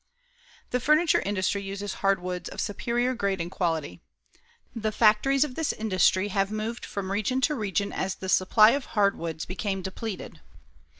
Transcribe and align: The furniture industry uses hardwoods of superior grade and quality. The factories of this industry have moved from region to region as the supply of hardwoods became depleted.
The 0.71 0.79
furniture 0.79 1.21
industry 1.23 1.61
uses 1.61 1.93
hardwoods 2.01 2.49
of 2.49 2.59
superior 2.59 3.13
grade 3.13 3.39
and 3.39 3.51
quality. 3.51 4.01
The 4.75 4.91
factories 4.91 5.43
of 5.43 5.53
this 5.53 5.71
industry 5.73 6.29
have 6.29 6.49
moved 6.51 6.87
from 6.87 7.11
region 7.11 7.39
to 7.41 7.53
region 7.53 7.93
as 7.93 8.15
the 8.15 8.27
supply 8.27 8.71
of 8.71 8.85
hardwoods 8.97 9.45
became 9.45 9.83
depleted. 9.83 10.39